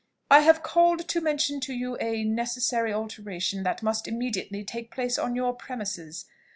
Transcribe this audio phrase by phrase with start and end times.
[0.31, 5.19] "I have called to mention to you a necessary alteration that must immediately take place
[5.19, 6.25] on your premises.